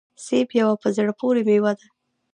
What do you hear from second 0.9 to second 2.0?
زړه پوري ميوه ده